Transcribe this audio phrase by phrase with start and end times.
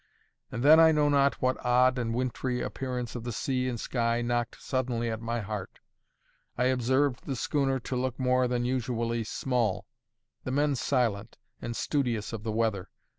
[0.51, 4.23] And then I know not what odd and wintry appearance of the sea and sky
[4.23, 5.79] knocked suddenly at my heart.
[6.57, 9.85] I observed the schooner to look more than usually small,
[10.43, 12.89] the men silent and studious of the weather.